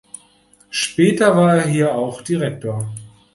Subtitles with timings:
[0.71, 2.91] Später war er hier auch Direktor.